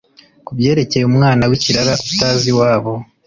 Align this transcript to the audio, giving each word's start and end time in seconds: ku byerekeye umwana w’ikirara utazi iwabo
ku 0.45 0.51
byerekeye 0.57 1.03
umwana 1.11 1.43
w’ikirara 1.49 1.93
utazi 2.09 2.45
iwabo 2.51 2.93